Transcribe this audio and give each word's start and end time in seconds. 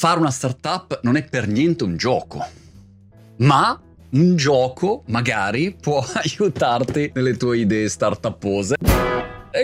fare 0.00 0.18
una 0.18 0.30
startup 0.30 1.00
non 1.02 1.16
è 1.16 1.24
per 1.28 1.46
niente 1.46 1.84
un 1.84 1.98
gioco, 1.98 2.42
ma 3.36 3.78
un 4.12 4.34
gioco 4.34 5.02
magari 5.08 5.76
può 5.78 6.02
aiutarti 6.14 7.10
nelle 7.12 7.36
tue 7.36 7.58
idee 7.58 7.86
startupose. 7.86 8.76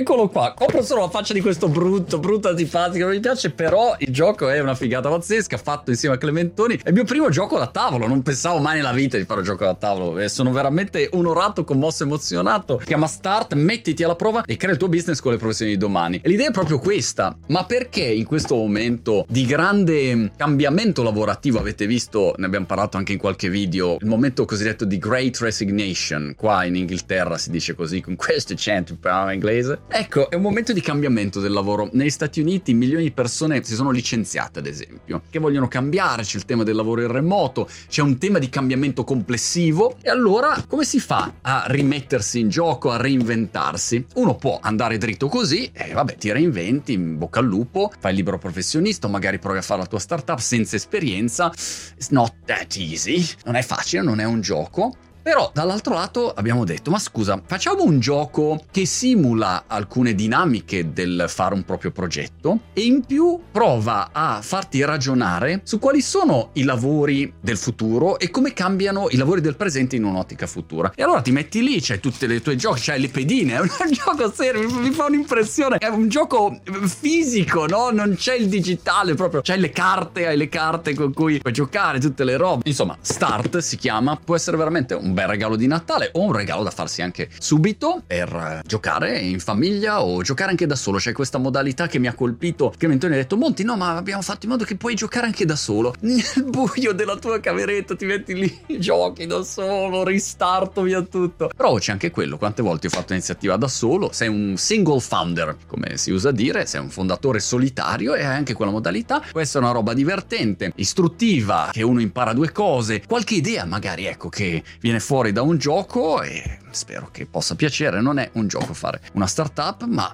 Eccolo 0.08 0.28
qua, 0.28 0.54
compro 0.54 0.84
solo 0.84 1.00
la 1.00 1.08
faccia 1.08 1.32
di 1.32 1.40
questo 1.40 1.68
brutto, 1.68 2.20
brutto 2.20 2.46
antipatico, 2.46 3.06
non 3.06 3.14
mi 3.14 3.18
piace, 3.18 3.50
però 3.50 3.96
il 3.98 4.12
gioco 4.12 4.48
è 4.48 4.60
una 4.60 4.76
figata 4.76 5.08
pazzesca, 5.08 5.56
fatto 5.56 5.90
insieme 5.90 6.14
a 6.14 6.18
Clementoni. 6.18 6.78
È 6.80 6.90
il 6.90 6.94
mio 6.94 7.02
primo 7.02 7.28
gioco 7.28 7.58
da 7.58 7.66
tavolo, 7.66 8.06
non 8.06 8.22
pensavo 8.22 8.60
mai 8.60 8.76
nella 8.76 8.92
vita 8.92 9.16
di 9.16 9.24
fare 9.24 9.40
un 9.40 9.46
gioco 9.46 9.64
da 9.64 9.74
tavolo. 9.74 10.20
E 10.20 10.28
sono 10.28 10.52
veramente 10.52 11.08
onorato, 11.10 11.64
commosso, 11.64 12.04
emozionato. 12.04 12.80
Chiama 12.84 13.08
Start, 13.08 13.54
mettiti 13.54 14.04
alla 14.04 14.14
prova 14.14 14.44
e 14.44 14.56
crea 14.56 14.70
il 14.70 14.78
tuo 14.78 14.88
business 14.88 15.18
con 15.18 15.32
le 15.32 15.38
professioni 15.38 15.72
di 15.72 15.76
domani. 15.76 16.20
E 16.22 16.28
l'idea 16.28 16.50
è 16.50 16.52
proprio 16.52 16.78
questa, 16.78 17.36
ma 17.48 17.64
perché 17.64 18.04
in 18.04 18.26
questo 18.26 18.54
momento 18.54 19.26
di 19.28 19.44
grande 19.44 20.30
cambiamento 20.36 21.02
lavorativo, 21.02 21.58
avete 21.58 21.84
visto, 21.84 22.32
ne 22.36 22.46
abbiamo 22.46 22.66
parlato 22.66 22.96
anche 22.96 23.10
in 23.10 23.18
qualche 23.18 23.50
video, 23.50 23.96
il 23.98 24.06
momento 24.06 24.44
cosiddetto 24.44 24.84
di 24.84 24.98
Great 24.98 25.38
Resignation, 25.38 26.34
qua 26.36 26.62
in 26.62 26.76
Inghilterra 26.76 27.36
si 27.38 27.50
dice 27.50 27.74
così, 27.74 28.00
con 28.00 28.14
questo 28.14 28.52
accento 28.52 28.96
inglese, 29.32 29.80
Ecco, 29.98 30.28
è 30.28 30.34
un 30.34 30.42
momento 30.42 30.74
di 30.74 30.82
cambiamento 30.82 31.40
del 31.40 31.52
lavoro. 31.52 31.88
Negli 31.92 32.10
Stati 32.10 32.42
Uniti 32.42 32.74
milioni 32.74 33.04
di 33.04 33.12
persone 33.12 33.64
si 33.64 33.74
sono 33.74 33.90
licenziate, 33.90 34.58
ad 34.58 34.66
esempio, 34.66 35.22
che 35.30 35.38
vogliono 35.38 35.68
cambiare, 35.68 36.22
c'è 36.22 36.36
il 36.36 36.44
tema 36.44 36.64
del 36.64 36.76
lavoro 36.76 37.00
in 37.00 37.10
remoto, 37.10 37.66
c'è 37.88 38.02
un 38.02 38.18
tema 38.18 38.38
di 38.38 38.50
cambiamento 38.50 39.04
complessivo 39.04 39.96
e 40.02 40.10
allora 40.10 40.62
come 40.68 40.84
si 40.84 41.00
fa 41.00 41.32
a 41.40 41.64
rimettersi 41.68 42.40
in 42.40 42.50
gioco, 42.50 42.90
a 42.90 42.98
reinventarsi? 42.98 44.04
Uno 44.16 44.34
può 44.34 44.58
andare 44.60 44.98
dritto 44.98 45.28
così 45.28 45.70
e 45.72 45.94
vabbè, 45.94 46.16
ti 46.16 46.30
reinventi, 46.30 46.92
in 46.92 47.16
bocca 47.16 47.40
al 47.40 47.46
lupo, 47.46 47.90
fai 47.98 48.10
il 48.10 48.18
libero 48.18 48.36
professionista, 48.36 49.08
magari 49.08 49.38
provi 49.38 49.56
a 49.56 49.62
fare 49.62 49.80
la 49.80 49.86
tua 49.86 49.98
startup 49.98 50.40
senza 50.40 50.76
esperienza. 50.76 51.50
It's 51.94 52.10
not 52.10 52.34
that 52.44 52.76
easy. 52.76 53.26
Non 53.46 53.54
è 53.54 53.62
facile, 53.62 54.02
non 54.02 54.20
è 54.20 54.24
un 54.24 54.42
gioco. 54.42 54.92
Però 55.26 55.50
dall'altro 55.52 55.92
lato 55.92 56.32
abbiamo 56.32 56.64
detto, 56.64 56.92
ma 56.92 57.00
scusa, 57.00 57.42
facciamo 57.44 57.82
un 57.82 57.98
gioco 57.98 58.62
che 58.70 58.86
simula 58.86 59.64
alcune 59.66 60.14
dinamiche 60.14 60.92
del 60.92 61.24
fare 61.26 61.52
un 61.52 61.64
proprio 61.64 61.90
progetto 61.90 62.60
e 62.72 62.82
in 62.82 63.04
più 63.04 63.36
prova 63.50 64.10
a 64.12 64.38
farti 64.40 64.84
ragionare 64.84 65.62
su 65.64 65.80
quali 65.80 66.00
sono 66.00 66.50
i 66.52 66.62
lavori 66.62 67.32
del 67.40 67.56
futuro 67.56 68.20
e 68.20 68.30
come 68.30 68.52
cambiano 68.52 69.08
i 69.10 69.16
lavori 69.16 69.40
del 69.40 69.56
presente 69.56 69.96
in 69.96 70.04
un'ottica 70.04 70.46
futura. 70.46 70.92
E 70.94 71.02
allora 71.02 71.22
ti 71.22 71.32
metti 71.32 71.60
lì, 71.60 71.80
c'hai 71.80 71.98
tutte 71.98 72.28
le 72.28 72.40
tue 72.40 72.54
giochi, 72.54 72.82
c'hai 72.82 73.00
le 73.00 73.08
pedine, 73.08 73.56
è 73.56 73.58
un 73.58 73.68
gioco 73.90 74.32
serio, 74.32 74.70
mi 74.78 74.92
fa 74.92 75.06
un'impressione, 75.06 75.78
è 75.78 75.88
un 75.88 76.08
gioco 76.08 76.60
fisico, 76.84 77.66
no? 77.66 77.90
Non 77.90 78.14
c'è 78.14 78.36
il 78.36 78.46
digitale 78.48 79.14
proprio, 79.14 79.40
c'hai 79.42 79.58
le 79.58 79.70
carte, 79.70 80.28
hai 80.28 80.36
le 80.36 80.48
carte 80.48 80.94
con 80.94 81.12
cui 81.12 81.40
puoi 81.40 81.52
giocare, 81.52 81.98
tutte 81.98 82.22
le 82.22 82.36
robe. 82.36 82.62
Insomma, 82.64 82.96
Start 83.00 83.58
si 83.58 83.76
chiama, 83.76 84.16
può 84.24 84.36
essere 84.36 84.56
veramente 84.56 84.94
un 84.94 85.14
bel 85.16 85.28
regalo 85.28 85.56
di 85.56 85.66
Natale 85.66 86.10
o 86.12 86.20
un 86.20 86.32
regalo 86.32 86.62
da 86.62 86.70
farsi 86.70 87.00
anche 87.00 87.30
subito 87.38 88.02
per 88.06 88.28
eh, 88.28 88.60
giocare 88.66 89.18
in 89.18 89.40
famiglia 89.40 90.02
o 90.02 90.20
giocare 90.20 90.50
anche 90.50 90.66
da 90.66 90.76
solo. 90.76 90.98
C'è 90.98 91.12
questa 91.12 91.38
modalità 91.38 91.86
che 91.86 91.98
mi 91.98 92.06
ha 92.06 92.12
colpito 92.12 92.74
che 92.76 92.86
Mentoni 92.86 93.14
ha 93.14 93.16
detto 93.16 93.38
Monti 93.38 93.64
no 93.64 93.76
ma 93.76 93.96
abbiamo 93.96 94.20
fatto 94.20 94.44
in 94.44 94.50
modo 94.50 94.64
che 94.64 94.76
puoi 94.76 94.94
giocare 94.94 95.24
anche 95.24 95.46
da 95.46 95.56
solo. 95.56 95.94
Nel 96.00 96.44
buio 96.44 96.92
della 96.92 97.16
tua 97.16 97.40
cameretta 97.40 97.96
ti 97.96 98.04
metti 98.04 98.34
lì, 98.34 98.60
giochi 98.78 99.24
da 99.24 99.42
solo, 99.42 100.04
ristarto 100.04 100.82
via 100.82 101.00
tutto. 101.00 101.50
Però 101.56 101.78
c'è 101.78 101.92
anche 101.92 102.10
quello, 102.10 102.36
quante 102.36 102.60
volte 102.60 102.88
ho 102.88 102.90
fatto 102.90 103.14
iniziativa 103.14 103.56
da 103.56 103.68
solo, 103.68 104.10
sei 104.12 104.28
un 104.28 104.58
single 104.58 105.00
founder, 105.00 105.56
come 105.66 105.96
si 105.96 106.10
usa 106.10 106.30
dire, 106.30 106.66
sei 106.66 106.82
un 106.82 106.90
fondatore 106.90 107.40
solitario 107.40 108.14
e 108.14 108.22
hai 108.22 108.36
anche 108.36 108.52
quella 108.52 108.70
modalità. 108.70 109.22
Può 109.30 109.40
essere 109.40 109.64
una 109.64 109.72
roba 109.72 109.94
divertente, 109.94 110.72
istruttiva, 110.76 111.70
che 111.72 111.82
uno 111.82 112.02
impara 112.02 112.34
due 112.34 112.52
cose, 112.52 113.02
qualche 113.06 113.36
idea 113.36 113.64
magari 113.64 114.04
ecco 114.04 114.28
che 114.28 114.62
viene 114.78 115.00
fuori 115.06 115.30
da 115.30 115.42
un 115.42 115.56
gioco 115.56 116.20
e 116.20 116.58
spero 116.70 117.10
che 117.12 117.26
possa 117.26 117.54
piacere. 117.54 118.00
Non 118.00 118.18
è 118.18 118.28
un 118.32 118.48
gioco 118.48 118.74
fare 118.74 119.00
una 119.12 119.28
startup, 119.28 119.84
ma 119.84 120.12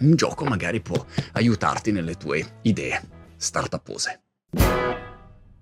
un 0.00 0.14
gioco 0.16 0.44
magari 0.44 0.82
può 0.82 1.02
aiutarti 1.32 1.92
nelle 1.92 2.18
tue 2.18 2.58
idee 2.60 3.00
startupose. 3.38 4.20